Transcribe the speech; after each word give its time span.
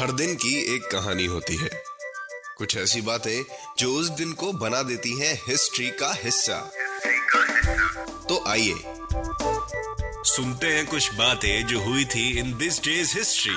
हर 0.00 0.12
दिन 0.12 0.34
की 0.34 0.76
एक 0.76 0.82
कहानी 0.82 1.26
होती 1.26 1.56
है। 1.56 1.70
कुछ 2.58 2.76
ऐसी 2.76 3.00
बातें 3.00 3.44
जो 3.78 3.92
उस 3.92 4.08
दिन 4.08 4.32
को 4.32 4.52
बना 4.52 4.82
देती 4.82 5.20
हैं 5.20 5.34
हिस्ट्री 5.48 5.90
का 5.90 6.14
हिस्सा। 6.14 6.70
तो 8.28 8.44
आइए 8.48 8.74
सुनते 10.24 10.66
हैं 10.66 10.86
कुछ 10.86 11.14
बातें 11.14 11.66
जो 11.66 11.80
हुई 11.80 12.04
थी 12.04 12.38
in 12.38 12.58
this 12.58 12.80
day's 12.84 13.18
history 13.18 13.56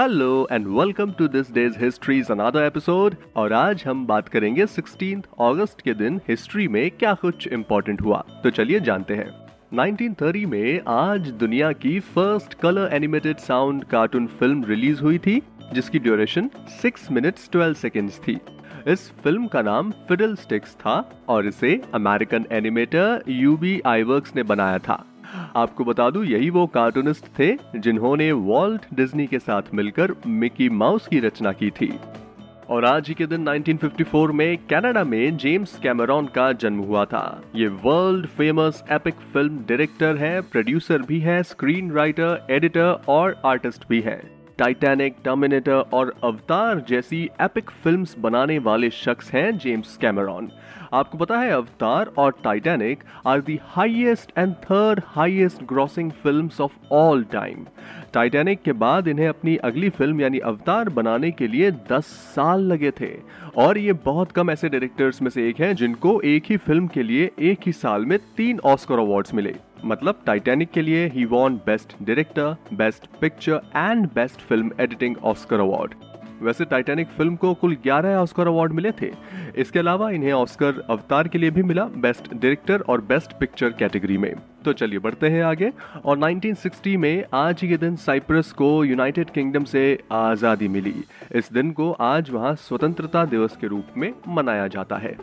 hello 0.00 0.48
and 0.52 0.66
welcome 0.66 1.12
to 1.12 1.28
this 1.28 1.50
day's 1.50 1.84
history's 1.84 2.30
another 2.30 2.64
episode 2.64 3.16
और 3.36 3.52
आज 3.52 3.84
हम 3.86 4.06
बात 4.06 4.28
करेंगे 4.28 4.66
16 4.66 5.22
अगस्त 5.40 5.76
के 5.84 5.94
दिन 5.94 6.20
हिस्ट्री 6.28 6.68
में 6.68 6.90
क्या 6.90 7.14
कुछ 7.14 7.46
इम्पोर्टेंट 7.46 8.02
हुआ। 8.02 8.18
तो 8.18 8.50
चलिए 8.50 8.80
जानते 8.80 9.14
हैं। 9.14 9.49
1930 9.72 10.44
में 10.46 10.80
आज 10.88 11.28
दुनिया 11.30 11.70
की 11.72 11.98
first 12.14 12.54
colour 12.54 12.94
animated 12.94 13.38
sound 13.38 13.84
cartoon 13.84 14.26
film 14.38 14.64
release 14.64 15.00
हुई 15.00 15.18
थी, 15.18 15.42
जिसकी 15.72 15.98
ड्यूरेशन 15.98 16.50
6 16.80 17.10
मिनट्स 17.12 17.48
12 17.50 17.74
सेकेंड्स 17.74 18.18
थी। 18.18 18.38
इस 18.86 19.10
फ़िल्म 19.24 19.46
का 19.46 19.62
नाम 19.62 19.90
फिडल 20.08 20.34
स्टिक्स 20.36 20.74
था 20.74 20.98
और 21.28 21.46
इसे 21.46 21.80
अमेरिकन 21.94 22.46
एनिमेटर 22.52 23.22
यूबी 23.28 23.80
आईवर्क्स 23.86 24.36
ने 24.36 24.42
बनाया 24.42 24.78
था। 24.78 25.04
आपको 25.56 25.84
बता 25.84 26.10
दूँ, 26.10 26.24
यही 26.24 26.50
वो 26.50 26.66
कार्टूनिस्ट 26.66 27.26
थे 27.38 27.54
जिन्होंने 27.76 28.30
वॉल्ट 28.32 28.94
डिज्नी 28.94 29.26
के 29.26 29.38
साथ 29.38 29.74
मिलकर 29.74 30.14
मिकी 30.26 30.68
माउस 30.68 31.06
की 31.06 31.20
रचना 31.20 31.52
की 31.52 31.70
थी। 31.70 31.92
और 32.70 32.84
आज 32.84 33.08
ही 33.08 33.14
के 33.14 33.26
दिन 33.26 33.48
1954 33.48 34.30
में 34.30 34.56
कनाडा 34.66 35.02
में 35.04 35.36
जेम्स 35.36 35.78
कैमरॉन 35.82 36.26
का 36.26 36.52
जन्म 36.52 36.78
हुआ 36.78 37.04
था। 37.04 37.42
ये 37.56 37.68
world 37.68 38.26
famous 38.26 38.82
epic 38.90 39.14
film 39.32 39.58
director 39.58 40.16
हैं 40.16 40.42
प्रोड्यूसर 40.42 41.02
भी 41.02 41.20
हैं 41.20 41.42
स्क्रीन 41.42 41.90
राइटर 41.92 42.46
एडिटर 42.50 43.00
और 43.08 43.42
आर्टिस्ट 43.44 43.88
भी 43.88 44.00
हैं। 44.00 44.20
टाइटैनिक 44.58 45.16
टर्मिनेटर 45.24 45.72
और 45.72 46.14
अवतार 46.24 46.84
जैसी 46.88 47.28
एपिक 47.40 47.70
फिल्म्स 47.70 48.14
बनाने 48.18 48.58
वाले 48.58 48.90
शख्स 48.90 49.30
हैं 49.30 49.58
जेम्स 49.58 49.96
कैमरॉन। 49.96 50.50
आपको 50.92 51.18
पता 51.18 51.38
है 51.38 51.50
अवतार 51.50 52.10
और 52.18 52.34
Titanic 52.44 53.04
are 53.26 53.40
the 53.40 53.58
highest 53.64 54.32
and 54.38 54.54
third 54.64 55.00
highest 55.06 55.62
grossing 55.62 56.10
films 56.22 56.60
of 56.60 56.72
all 56.92 57.24
time 57.24 57.64
Titanic 58.14 58.62
के 58.62 58.72
बाद 58.72 59.08
इन्हें 59.08 59.26
अपनी 59.28 59.56
अगली 59.56 59.88
फ़िल्म 59.88 60.20
यानी 60.20 60.38
अवतार 60.38 60.88
बनाने 60.88 61.30
के 61.30 61.46
लिए 61.48 61.70
10 61.90 62.06
साल 62.34 62.62
लगे 62.62 62.90
थे। 62.90 63.10
और 63.56 63.78
ये 63.78 63.92
बहुत 64.04 64.32
कम 64.32 64.50
ऐसे 64.50 64.68
डायरेक्टर्स 64.68 65.22
में 65.22 65.30
से 65.30 65.48
एक 65.48 65.60
हैं 65.60 65.74
जिनको 65.76 66.20
एक 66.20 66.50
ही 66.50 66.56
फ़िल्म 66.56 66.86
के 66.86 67.02
लिए 67.02 67.30
एक 67.40 67.66
ही 67.66 67.72
साल 67.72 68.06
में 68.06 68.18
तीन 68.36 68.60
ऑस्कर 68.64 68.98
अवार्ड्स 68.98 69.34
मिले। 69.34 69.54
मतलब 69.84 70.22
टाइटैनिक 70.26 70.70
के 70.70 70.82
लिए 70.82 71.06
ही 71.06 71.24
won 71.24 71.56
best 71.66 71.94
director 72.02 72.56
best 72.74 73.06
picture 73.20 73.60
and 73.76 74.06
best 74.14 74.40
film 74.40 74.70
editing 74.80 75.16
Oscar 75.24 75.60
award 75.60 75.94
वैसे 76.42 76.64
टाइटैनिक 76.64 77.08
फ़िल्म 77.08 77.36
को 77.36 77.54
कुल 77.54 77.76
11 77.76 78.16
ऑस्कर 78.16 78.46
अवार्ड 78.46 78.72
मिले 78.72 78.90
थे। 78.92 79.10
इसके 79.56 79.78
अलावा 79.78 80.10
इन्हें 80.10 80.32
ऑस्कर 80.32 80.84
अवतार 80.90 81.28
के 81.28 81.38
लिए 81.38 81.50
भी 81.50 81.62
मिला 81.62 81.84
बेस्ट 81.96 82.32
डायरेक्टर 82.34 82.80
और 82.80 83.00
बेस्ट 83.00 83.38
पिक्चर 83.40 83.70
कैटेगरी 83.70 84.16
में। 84.18 84.34
तो 84.64 84.72
चलिए 84.72 84.98
बढ़ते 84.98 85.28
हैं 85.28 85.42
आगे। 85.42 85.72
और 86.04 86.18
1960 86.18 86.96
में 86.96 87.24
आज 87.34 87.60
के 87.60 87.76
दिन 87.76 87.96
साइप्रस 87.96 88.52
को 88.52 88.84
यूनाइटेड 88.84 89.30
किंगडम 89.30 89.64
से 89.64 89.98
आज़ादी 90.12 90.68
मिली। 90.68 90.94
इस 91.34 91.52
दिन 91.52 91.70
को 91.70 91.92
आज 91.92 92.30
वहाँ 92.30 92.54
स्वतंत्रता 92.54 93.24
दिवस 93.24 93.56
के 93.56 93.66
रूप 93.66 93.84
में 93.96 94.12
मनाया 94.28 94.66
जाता 94.68 94.96
है। 94.96 95.16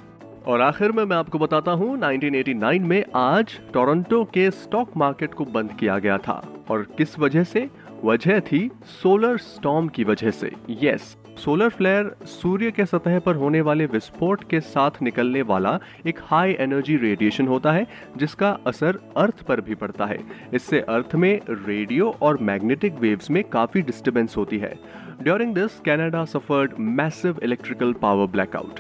और 0.48 0.62
आखिर 0.62 0.92
में 0.92 1.04
मैं 1.06 1.18
आपको 1.18 1.40
बताता 1.40 1.72
हूँ 1.72 1.98
1989 2.00 2.80
में 2.80 3.04
आज 3.16 3.60
टोरंटो 3.74 4.24
के 4.24 4.52
स्टॉक 4.52 4.98
मार्केट 4.98 5.34
को 5.34 5.46
बंद 5.46 5.72
किया 5.72 6.00
गया 6.00 6.18
था। 6.18 6.44
और 6.70 6.88
किस 6.98 7.20
वजह 7.20 7.44
से? 7.44 7.70
वजह 8.04 8.40
थी 8.40 8.70
सोलर 9.04 9.38
स्टॉर्म 9.38 9.88
की 9.88 10.04
वजह 10.04 10.32
से। 10.32 10.52
यस 10.82 11.16
सोलर 11.38 11.70
फ्लेयर 11.70 12.16
सूर्य 12.26 12.72
के 12.72 12.86
सतह 12.86 13.20
पर 13.20 13.36
होने 13.36 13.62
वाले 13.62 13.86
विस्फोट 13.86 14.44
के 14.50 14.60
साथ 14.60 15.02
निकलने 15.02 15.42
वाला 15.42 15.80
एक 16.08 16.20
हाई 16.22 16.56
एनर्जी 16.60 16.96
रेडिएशन 16.98 17.48
होता 17.48 17.72
है, 17.72 17.86
जिसका 18.18 18.50
असर 18.68 19.00
अर्थ 19.18 19.42
पर 19.42 19.62
भी 19.62 19.76
पड़ता 19.76 20.06
है। 20.06 20.20
इससे 20.54 20.80
अर्थ 20.80 21.16
में 21.16 21.40
रेडियो 21.50 22.10
और 22.22 22.38
मैग्नेटिक 22.42 23.00
वेव्स 23.00 23.32
में 23.32 23.44
काफ़ी 23.44 23.82
डिस्टरबेंस 23.82 24.38
होती 24.38 24.58
है। 24.58 24.74
During 25.22 25.54
this 25.56 25.80
Canada 25.80 26.24
suffered 26.26 26.74
massive 26.80 27.40
electrical 27.44 27.94
power 27.94 28.28
blackout 28.28 28.80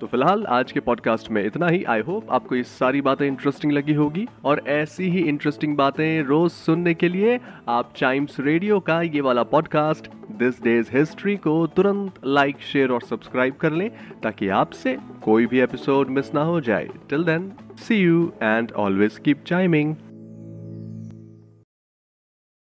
तो 0.00 0.06
फ़िलहाल 0.06 0.44
आज 0.46 0.72
के 0.72 0.80
पॉडकास्ट 0.80 1.30
में 1.30 1.44
इतना 1.46 1.68
ही। 1.68 1.84
आई 1.84 2.00
होप 2.00 2.30
आपको 2.30 2.56
ये 2.56 2.62
सारी 2.62 3.00
बातें 3.00 3.26
इंटरेस्टिंग 3.26 3.72
लगी 3.72 3.94
होगी 3.94 4.28
और 4.44 4.62
ऐसी 4.66 5.04
ही 5.04 5.18
इंटरेस्टिंग 5.18 5.76
बातें 5.76 6.22
रोज 6.22 6.50
सुनने 6.50 6.94
के 6.94 7.08
लिए 7.08 7.40
आप 7.68 7.92
चाइम्स 7.96 8.40
रेडियो 8.40 8.80
का 8.80 9.02
ये 9.02 9.20
वाला 9.20 9.42
पॉडकास्ट 9.42 10.08
दिस 10.30 10.62
डेज़ 10.62 10.90
हिस्ट्री 10.92 11.36
को 11.36 11.66
तुरंत 11.66 12.14
लाइक 12.26 12.60
शेयर 12.60 12.90
और 12.90 13.02
सब्सक्राइब 13.02 13.54
कर 13.54 13.72
लें 13.72 13.90
ताकि 14.22 14.48
आपसे 14.48 14.98
कोई 15.22 15.46
भी 15.46 15.60
एपिसोड 15.60 16.08
मिस 16.08 16.34
ना 16.34 16.42
हो 16.42 16.60
जाए। 16.60 16.88
Till 17.10 17.24
then 17.24 17.52
see 17.78 17.94
you 17.94 18.32
and 18.42 18.72
always 18.72 19.18
keep 19.18 19.44
chiming 19.46 19.94